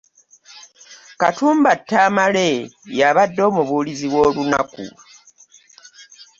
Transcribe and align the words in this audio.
Katumba 1.21 1.71
Tamale 1.89 2.49
y'abadde 2.99 3.41
omubuulizi 3.49 4.07
w'olunaku. 4.13 4.85